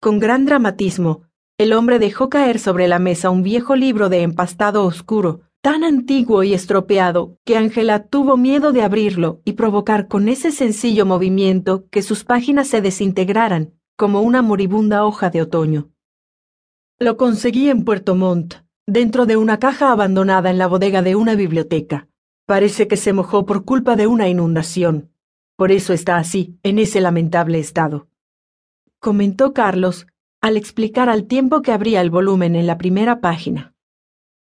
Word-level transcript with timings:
con 0.00 0.18
gran 0.18 0.46
dramatismo, 0.46 1.22
el 1.58 1.74
hombre 1.74 1.98
dejó 1.98 2.30
caer 2.30 2.58
sobre 2.58 2.88
la 2.88 2.98
mesa 2.98 3.28
un 3.28 3.42
viejo 3.42 3.76
libro 3.76 4.08
de 4.08 4.22
empastado 4.22 4.86
oscuro, 4.86 5.42
tan 5.60 5.84
antiguo 5.84 6.42
y 6.42 6.54
estropeado 6.54 7.36
que 7.44 7.58
Ángela 7.58 8.06
tuvo 8.06 8.38
miedo 8.38 8.72
de 8.72 8.80
abrirlo 8.80 9.42
y 9.44 9.52
provocar 9.52 10.08
con 10.08 10.30
ese 10.30 10.52
sencillo 10.52 11.04
movimiento 11.04 11.86
que 11.90 12.00
sus 12.00 12.24
páginas 12.24 12.68
se 12.68 12.80
desintegraran 12.80 13.74
como 13.98 14.22
una 14.22 14.40
moribunda 14.40 15.04
hoja 15.04 15.28
de 15.28 15.42
otoño. 15.42 15.90
Lo 16.98 17.18
conseguí 17.18 17.68
en 17.68 17.84
Puerto 17.84 18.14
Montt, 18.14 18.54
dentro 18.86 19.26
de 19.26 19.36
una 19.36 19.58
caja 19.58 19.92
abandonada 19.92 20.48
en 20.48 20.56
la 20.56 20.66
bodega 20.66 21.02
de 21.02 21.14
una 21.14 21.34
biblioteca. 21.34 22.08
Parece 22.46 22.88
que 22.88 22.96
se 22.96 23.12
mojó 23.12 23.44
por 23.44 23.66
culpa 23.66 23.96
de 23.96 24.06
una 24.06 24.28
inundación. 24.28 25.10
Por 25.56 25.72
eso 25.72 25.92
está 25.92 26.16
así, 26.16 26.58
en 26.62 26.78
ese 26.78 27.02
lamentable 27.02 27.58
estado. 27.58 28.09
Comentó 29.02 29.54
Carlos, 29.54 30.06
al 30.42 30.58
explicar 30.58 31.08
al 31.08 31.24
tiempo 31.24 31.62
que 31.62 31.72
abría 31.72 32.02
el 32.02 32.10
volumen 32.10 32.54
en 32.54 32.66
la 32.66 32.76
primera 32.76 33.22
página. 33.22 33.74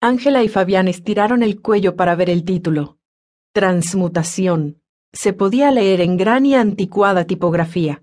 Ángela 0.00 0.42
y 0.42 0.48
Fabián 0.48 0.88
estiraron 0.88 1.44
el 1.44 1.60
cuello 1.60 1.94
para 1.94 2.16
ver 2.16 2.28
el 2.30 2.44
título. 2.44 2.98
Transmutación. 3.52 4.82
Se 5.12 5.32
podía 5.32 5.70
leer 5.70 6.00
en 6.00 6.16
gran 6.16 6.46
y 6.46 6.56
anticuada 6.56 7.26
tipografía. 7.26 8.02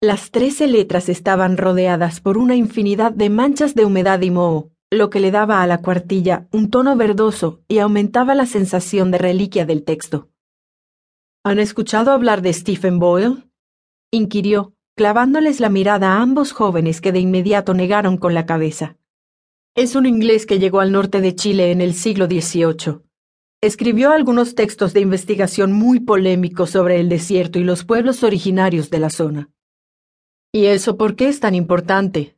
Las 0.00 0.30
trece 0.30 0.68
letras 0.68 1.10
estaban 1.10 1.58
rodeadas 1.58 2.20
por 2.20 2.38
una 2.38 2.56
infinidad 2.56 3.12
de 3.12 3.28
manchas 3.28 3.74
de 3.74 3.84
humedad 3.84 4.22
y 4.22 4.30
moho, 4.30 4.70
lo 4.90 5.10
que 5.10 5.20
le 5.20 5.30
daba 5.30 5.62
a 5.62 5.66
la 5.66 5.82
cuartilla 5.82 6.48
un 6.50 6.70
tono 6.70 6.96
verdoso 6.96 7.60
y 7.68 7.80
aumentaba 7.80 8.34
la 8.34 8.46
sensación 8.46 9.10
de 9.10 9.18
reliquia 9.18 9.66
del 9.66 9.84
texto. 9.84 10.30
¿Han 11.44 11.58
escuchado 11.58 12.10
hablar 12.10 12.40
de 12.40 12.54
Stephen 12.54 12.98
Boyle? 12.98 13.50
inquirió, 14.10 14.73
clavándoles 14.96 15.58
la 15.58 15.68
mirada 15.68 16.12
a 16.12 16.22
ambos 16.22 16.52
jóvenes 16.52 17.00
que 17.00 17.12
de 17.12 17.18
inmediato 17.18 17.74
negaron 17.74 18.16
con 18.16 18.32
la 18.32 18.46
cabeza. 18.46 18.96
Es 19.74 19.96
un 19.96 20.06
inglés 20.06 20.46
que 20.46 20.60
llegó 20.60 20.80
al 20.80 20.92
norte 20.92 21.20
de 21.20 21.34
Chile 21.34 21.72
en 21.72 21.80
el 21.80 21.94
siglo 21.94 22.26
XVIII. 22.26 23.00
Escribió 23.60 24.12
algunos 24.12 24.54
textos 24.54 24.92
de 24.92 25.00
investigación 25.00 25.72
muy 25.72 25.98
polémicos 25.98 26.70
sobre 26.70 27.00
el 27.00 27.08
desierto 27.08 27.58
y 27.58 27.64
los 27.64 27.84
pueblos 27.84 28.22
originarios 28.22 28.90
de 28.90 28.98
la 29.00 29.10
zona. 29.10 29.50
¿Y 30.52 30.66
eso 30.66 30.96
por 30.96 31.16
qué 31.16 31.28
es 31.28 31.40
tan 31.40 31.56
importante? 31.56 32.36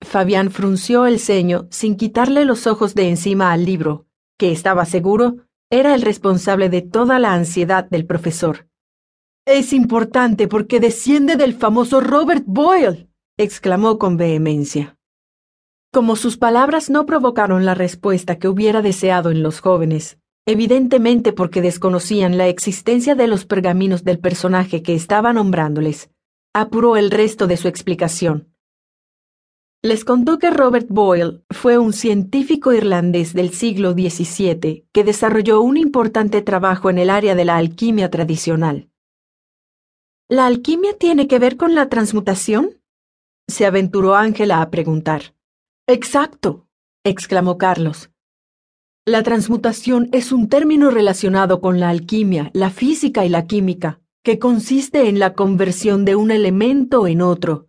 Fabián 0.00 0.50
frunció 0.50 1.06
el 1.06 1.20
ceño 1.20 1.68
sin 1.70 1.96
quitarle 1.96 2.44
los 2.44 2.66
ojos 2.66 2.94
de 2.94 3.08
encima 3.08 3.52
al 3.52 3.64
libro, 3.64 4.06
que 4.36 4.50
estaba 4.50 4.84
seguro 4.84 5.36
era 5.70 5.94
el 5.94 6.02
responsable 6.02 6.70
de 6.70 6.82
toda 6.82 7.18
la 7.18 7.34
ansiedad 7.34 7.84
del 7.84 8.06
profesor. 8.06 8.68
Es 9.50 9.72
importante 9.72 10.46
porque 10.46 10.78
desciende 10.78 11.36
del 11.36 11.54
famoso 11.54 12.02
Robert 12.02 12.44
Boyle, 12.46 13.08
exclamó 13.38 13.98
con 13.98 14.18
vehemencia. 14.18 14.98
Como 15.90 16.16
sus 16.16 16.36
palabras 16.36 16.90
no 16.90 17.06
provocaron 17.06 17.64
la 17.64 17.74
respuesta 17.74 18.38
que 18.38 18.46
hubiera 18.46 18.82
deseado 18.82 19.30
en 19.30 19.42
los 19.42 19.60
jóvenes, 19.60 20.18
evidentemente 20.46 21.32
porque 21.32 21.62
desconocían 21.62 22.36
la 22.36 22.46
existencia 22.46 23.14
de 23.14 23.26
los 23.26 23.46
pergaminos 23.46 24.04
del 24.04 24.18
personaje 24.18 24.82
que 24.82 24.94
estaba 24.94 25.32
nombrándoles, 25.32 26.10
apuró 26.52 26.98
el 26.98 27.10
resto 27.10 27.46
de 27.46 27.56
su 27.56 27.68
explicación. 27.68 28.52
Les 29.82 30.04
contó 30.04 30.38
que 30.38 30.50
Robert 30.50 30.88
Boyle 30.90 31.42
fue 31.48 31.78
un 31.78 31.94
científico 31.94 32.74
irlandés 32.74 33.32
del 33.32 33.54
siglo 33.54 33.92
XVII 33.92 34.84
que 34.92 35.04
desarrolló 35.04 35.62
un 35.62 35.78
importante 35.78 36.42
trabajo 36.42 36.90
en 36.90 36.98
el 36.98 37.08
área 37.08 37.34
de 37.34 37.46
la 37.46 37.56
alquimia 37.56 38.10
tradicional. 38.10 38.90
¿La 40.30 40.44
alquimia 40.44 40.92
tiene 40.98 41.26
que 41.26 41.38
ver 41.38 41.56
con 41.56 41.74
la 41.74 41.88
transmutación? 41.88 42.82
se 43.46 43.64
aventuró 43.64 44.14
Ángela 44.14 44.60
a 44.60 44.68
preguntar. 44.68 45.34
Exacto, 45.86 46.66
exclamó 47.02 47.56
Carlos. 47.56 48.10
La 49.06 49.22
transmutación 49.22 50.10
es 50.12 50.30
un 50.30 50.50
término 50.50 50.90
relacionado 50.90 51.62
con 51.62 51.80
la 51.80 51.88
alquimia, 51.88 52.50
la 52.52 52.68
física 52.68 53.24
y 53.24 53.30
la 53.30 53.46
química, 53.46 54.00
que 54.22 54.38
consiste 54.38 55.08
en 55.08 55.18
la 55.18 55.32
conversión 55.32 56.04
de 56.04 56.14
un 56.14 56.30
elemento 56.30 57.06
en 57.06 57.22
otro. 57.22 57.68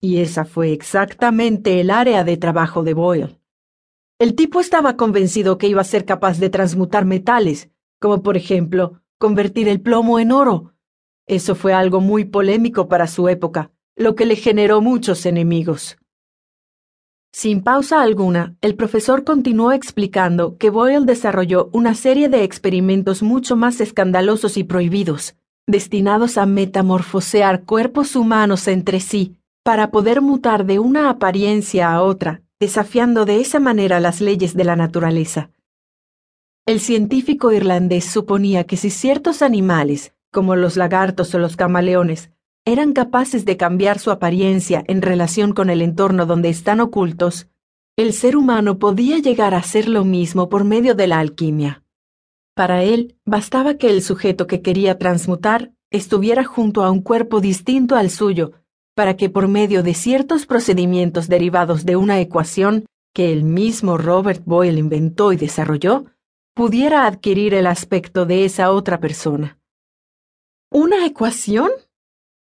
Y 0.00 0.18
esa 0.18 0.44
fue 0.44 0.72
exactamente 0.72 1.80
el 1.80 1.90
área 1.90 2.22
de 2.22 2.36
trabajo 2.36 2.84
de 2.84 2.94
Boyle. 2.94 3.40
El 4.20 4.36
tipo 4.36 4.60
estaba 4.60 4.96
convencido 4.96 5.58
que 5.58 5.66
iba 5.66 5.80
a 5.80 5.84
ser 5.84 6.04
capaz 6.04 6.38
de 6.38 6.50
transmutar 6.50 7.04
metales, 7.04 7.68
como 7.98 8.22
por 8.22 8.36
ejemplo 8.36 9.02
convertir 9.18 9.66
el 9.66 9.80
plomo 9.80 10.20
en 10.20 10.30
oro, 10.30 10.74
eso 11.30 11.54
fue 11.54 11.72
algo 11.72 12.00
muy 12.00 12.24
polémico 12.24 12.88
para 12.88 13.06
su 13.06 13.28
época, 13.28 13.70
lo 13.94 14.16
que 14.16 14.26
le 14.26 14.34
generó 14.34 14.80
muchos 14.80 15.26
enemigos. 15.26 15.96
Sin 17.32 17.62
pausa 17.62 18.02
alguna, 18.02 18.56
el 18.60 18.74
profesor 18.74 19.22
continuó 19.22 19.70
explicando 19.70 20.58
que 20.58 20.70
Boyle 20.70 21.06
desarrolló 21.06 21.70
una 21.72 21.94
serie 21.94 22.28
de 22.28 22.42
experimentos 22.42 23.22
mucho 23.22 23.54
más 23.54 23.80
escandalosos 23.80 24.56
y 24.56 24.64
prohibidos, 24.64 25.36
destinados 25.68 26.36
a 26.36 26.46
metamorfosear 26.46 27.62
cuerpos 27.62 28.16
humanos 28.16 28.66
entre 28.66 28.98
sí, 28.98 29.36
para 29.62 29.92
poder 29.92 30.22
mutar 30.22 30.66
de 30.66 30.80
una 30.80 31.10
apariencia 31.10 31.92
a 31.92 32.02
otra, 32.02 32.42
desafiando 32.58 33.24
de 33.24 33.40
esa 33.40 33.60
manera 33.60 34.00
las 34.00 34.20
leyes 34.20 34.56
de 34.56 34.64
la 34.64 34.74
naturaleza. 34.74 35.52
El 36.66 36.80
científico 36.80 37.52
irlandés 37.52 38.04
suponía 38.06 38.64
que 38.64 38.76
si 38.76 38.90
ciertos 38.90 39.42
animales, 39.42 40.12
como 40.30 40.56
los 40.56 40.76
lagartos 40.76 41.34
o 41.34 41.38
los 41.38 41.56
camaleones, 41.56 42.30
eran 42.64 42.92
capaces 42.92 43.44
de 43.44 43.56
cambiar 43.56 43.98
su 43.98 44.10
apariencia 44.10 44.84
en 44.86 45.02
relación 45.02 45.52
con 45.52 45.70
el 45.70 45.82
entorno 45.82 46.26
donde 46.26 46.50
están 46.50 46.80
ocultos, 46.80 47.48
el 47.96 48.12
ser 48.12 48.36
humano 48.36 48.78
podía 48.78 49.18
llegar 49.18 49.54
a 49.54 49.58
hacer 49.58 49.88
lo 49.88 50.04
mismo 50.04 50.48
por 50.48 50.64
medio 50.64 50.94
de 50.94 51.06
la 51.06 51.18
alquimia. 51.18 51.84
Para 52.54 52.82
él, 52.82 53.16
bastaba 53.24 53.74
que 53.74 53.90
el 53.90 54.02
sujeto 54.02 54.46
que 54.46 54.62
quería 54.62 54.98
transmutar 54.98 55.72
estuviera 55.90 56.44
junto 56.44 56.84
a 56.84 56.90
un 56.90 57.02
cuerpo 57.02 57.40
distinto 57.40 57.96
al 57.96 58.10
suyo, 58.10 58.52
para 58.94 59.16
que 59.16 59.30
por 59.30 59.48
medio 59.48 59.82
de 59.82 59.94
ciertos 59.94 60.46
procedimientos 60.46 61.28
derivados 61.28 61.84
de 61.84 61.96
una 61.96 62.20
ecuación 62.20 62.86
que 63.12 63.32
el 63.32 63.44
mismo 63.44 63.98
Robert 63.98 64.42
Boyle 64.44 64.78
inventó 64.78 65.32
y 65.32 65.36
desarrolló, 65.36 66.04
pudiera 66.54 67.06
adquirir 67.06 67.54
el 67.54 67.66
aspecto 67.66 68.26
de 68.26 68.44
esa 68.44 68.72
otra 68.72 69.00
persona. 69.00 69.59
¿Una 70.72 71.04
ecuación? 71.04 71.68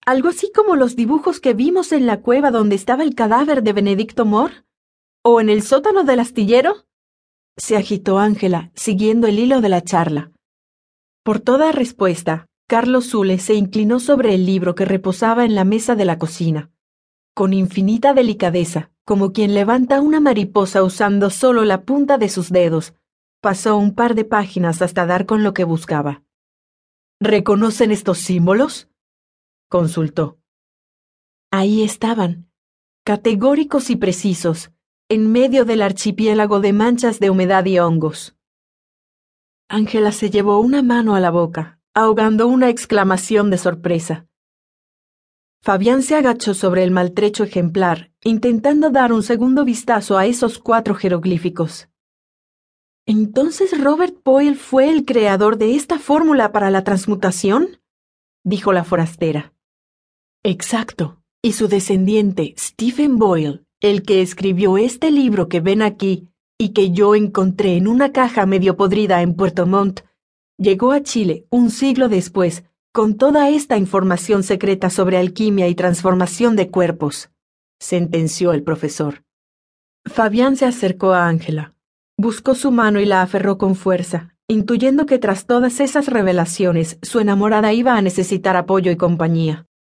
¿Algo 0.07 0.31
así 0.31 0.51
como 0.51 0.75
los 0.75 0.97
dibujos 0.97 1.39
que 1.39 1.53
vimos 1.53 1.93
en 1.93 2.07
la 2.07 2.23
cueva 2.23 2.51
donde 2.51 2.75
estaba 2.75 3.03
el 3.03 3.15
cadáver 3.15 3.63
de 3.63 3.75
Benedicto 3.75 4.25
Moore? 4.25 4.65
¿O 5.23 5.39
en 5.39 5.51
el 5.51 5.61
sótano 5.61 6.03
del 6.03 6.21
astillero? 6.21 6.87
Se 7.59 7.77
agitó 7.77 8.19
Ángela, 8.19 8.71
siguiendo 8.75 9.27
el 9.27 9.39
hilo 9.39 9.61
de 9.61 9.69
la 9.69 9.85
charla. 9.85 10.33
Por 11.25 11.41
toda 11.41 11.73
respuesta, 11.73 12.47
Carlos 12.67 13.11
Zule 13.11 13.39
se 13.39 13.53
inclinó 13.53 14.01
sobre 14.01 14.35
el 14.35 14.47
libro 14.47 14.75
que 14.75 14.87
reposaba 14.87 15.45
en 15.45 15.55
la 15.55 15.65
mesa 15.65 15.95
de 15.95 16.07
la 16.07 16.19
cocina. 16.19 16.71
Con 17.35 17.53
infinita 17.53 18.15
delicadeza, 18.15 18.91
como 19.05 19.35
quien 19.35 19.53
levanta 19.53 20.01
una 20.01 20.21
mariposa 20.21 20.83
usando 20.83 21.29
solo 21.29 21.67
la 21.67 21.83
punta 21.83 22.17
de 22.17 22.31
sus 22.31 22.49
dedos, 22.49 22.95
pasó 23.43 23.77
un 23.77 23.95
par 23.95 24.15
de 24.15 24.25
páginas 24.25 24.81
hasta 24.81 25.05
dar 25.05 25.27
con 25.27 25.43
lo 25.43 25.53
que 25.53 25.65
buscaba. 25.65 26.23
¿Reconocen 27.21 27.93
estos 27.93 28.19
símbolos? 28.19 28.91
consultó. 29.71 30.39
Ahí 31.51 31.83
estaban, 31.83 32.51
categóricos 33.05 33.89
y 33.89 33.97
precisos, 33.97 34.71
en 35.09 35.33
medio 35.33 35.65
del 35.65 35.81
archipiélago 35.81 36.61
de 36.61 36.75
manchas 36.75 37.19
de 37.19 37.31
humedad 37.31 37.65
y 37.65 37.79
hongos. 37.79 38.37
Ángela 39.69 40.13
se 40.13 40.29
llevó 40.29 40.61
una 40.61 40.83
mano 40.83 41.15
a 41.15 41.21
la 41.21 41.31
boca, 41.31 41.81
ahogando 41.95 42.49
una 42.49 42.69
exclamación 42.69 43.49
de 43.49 43.57
sorpresa. 43.57 44.27
Fabián 45.63 46.03
se 46.03 46.17
agachó 46.17 46.53
sobre 46.53 46.85
el 46.85 46.91
maltrecho 46.91 47.45
ejemplar, 47.45 48.13
intentando 48.25 48.91
dar 48.91 49.15
un 49.15 49.23
segundo 49.23 49.65
vistazo 49.65 50.19
a 50.19 50.27
esos 50.27 50.59
cuatro 50.59 50.95
jeroglíficos. 50.95 51.89
¿Entonces 53.07 53.81
Robert 53.81 54.17
Boyle 54.25 54.57
fue 54.57 54.91
el 54.91 55.05
creador 55.05 55.59
de 55.59 55.77
esta 55.77 56.01
fórmula 56.01 56.51
para 56.51 56.71
la 56.71 56.83
transmutación? 56.83 57.79
dijo 58.45 58.73
la 58.73 58.83
forastera. 58.83 59.53
Exacto. 60.43 61.23
Y 61.41 61.53
su 61.53 61.69
descendiente, 61.69 62.55
Stephen 62.59 63.17
Boyle, 63.17 63.65
el 63.81 64.03
que 64.03 64.23
escribió 64.23 64.77
este 64.77 65.13
libro 65.13 65.49
que 65.49 65.61
ven 65.61 65.83
aquí 65.83 66.29
y 66.59 66.71
que 66.71 66.91
yo 66.91 67.15
encontré 67.15 67.77
en 67.77 67.87
una 67.87 68.11
caja 68.11 68.45
medio 68.45 68.77
podrida 68.77 69.23
en 69.23 69.35
Puerto 69.35 69.67
Montt, 69.67 70.01
llegó 70.59 70.91
a 70.91 71.03
Chile 71.03 71.47
un 71.49 71.71
siglo 71.71 72.09
después 72.09 72.65
con 72.93 73.17
toda 73.17 73.51
esta 73.51 73.77
información 73.77 74.43
secreta 74.43 74.91
sobre 74.91 75.19
alquimia 75.19 75.69
y 75.69 75.77
transformación 75.77 76.57
de 76.57 76.71
cuerpos, 76.71 77.31
sentenció 77.79 78.53
el 78.53 78.65
profesor. 78.65 79.23
Fabián 80.07 80.57
se 80.57 80.65
acercó 80.65 81.13
a 81.13 81.29
Ángela. 81.29 81.76
Buscó 82.19 82.55
su 82.55 82.71
mano 82.71 82.99
y 82.99 83.05
la 83.05 83.21
aferró 83.21 83.59
con 83.59 83.75
fuerza, 83.75 84.33
intuyendo 84.49 85.05
que 85.05 85.19
tras 85.19 85.45
todas 85.45 85.81
esas 85.81 86.07
revelaciones 86.07 86.99
su 87.03 87.21
enamorada 87.21 87.75
iba 87.75 87.95
a 87.95 88.01
necesitar 88.01 88.57
apoyo 88.57 88.91
y 88.91 88.97
compañía. 88.97 89.67